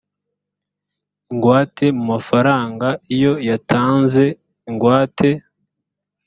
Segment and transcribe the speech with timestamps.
[1.31, 4.25] ingwate mu mafaranga iyo yatanze
[4.69, 5.29] ingwate